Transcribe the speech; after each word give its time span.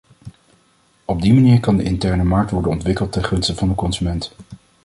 Op 1.05 1.21
die 1.21 1.33
manier 1.33 1.59
kan 1.59 1.77
de 1.77 1.83
interne 1.83 2.23
markt 2.23 2.51
worden 2.51 2.71
ontwikkeld 2.71 3.11
ten 3.11 3.23
gunste 3.23 3.55
van 3.55 3.67
de 3.67 3.75
consument. 3.75 4.31